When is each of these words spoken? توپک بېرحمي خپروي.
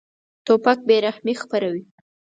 توپک 0.45 0.79
بېرحمي 0.87 1.33
خپروي. 1.41 1.83